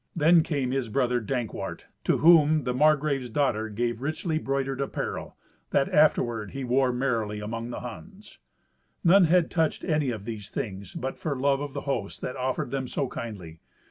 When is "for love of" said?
11.19-11.73